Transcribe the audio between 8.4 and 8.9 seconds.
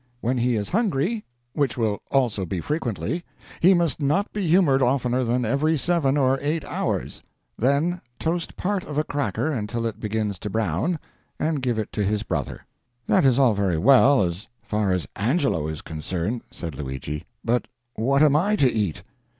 part